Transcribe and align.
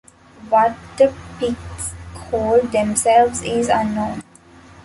What 0.49 0.75
the 0.97 1.13
Picts 1.37 1.93
called 2.15 2.71
themselves 2.71 3.43
is 3.43 3.69
unknown. 3.69 4.23